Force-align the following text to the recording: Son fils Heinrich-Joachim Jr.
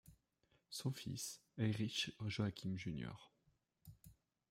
Son 0.71 0.91
fils 0.91 1.43
Heinrich-Joachim 1.59 2.75
Jr. 2.75 3.13